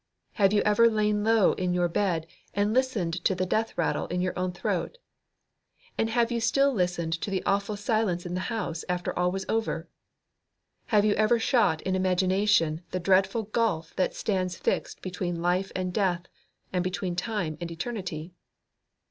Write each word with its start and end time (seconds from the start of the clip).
Have 0.33 0.51
you 0.51 0.63
ever 0.63 0.89
lain 0.89 1.23
low 1.23 1.53
in 1.53 1.75
your 1.75 1.87
bed 1.87 2.25
and 2.55 2.73
listened 2.73 3.23
to 3.23 3.35
the 3.35 3.45
death 3.45 3.77
rattle 3.77 4.07
in 4.07 4.19
your 4.19 4.33
own 4.35 4.51
throat? 4.51 4.97
And 5.95 6.09
have 6.09 6.31
you 6.31 6.39
still 6.41 6.73
listened 6.73 7.13
to 7.21 7.29
the 7.29 7.43
awful 7.45 7.77
silence 7.77 8.25
in 8.25 8.33
the 8.33 8.39
house 8.49 8.83
after 8.89 9.13
all 9.15 9.31
was 9.31 9.45
over? 9.47 9.87
Have 10.87 11.05
you 11.05 11.13
ever 11.13 11.37
shot 11.37 11.83
in 11.83 11.95
imagination 11.95 12.81
the 12.89 12.99
dreadful 12.99 13.43
gulf 13.43 13.95
that 13.95 14.15
stands 14.15 14.57
fixed 14.57 15.03
between 15.03 15.39
life 15.43 15.71
and 15.75 15.93
death, 15.93 16.23
and 16.73 16.83
between 16.83 17.15
time 17.15 17.55
and 17.61 17.69
eternity? 17.69 18.33